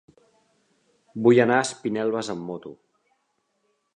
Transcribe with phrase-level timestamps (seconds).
[1.27, 2.75] Vull anar a Espinelves amb moto.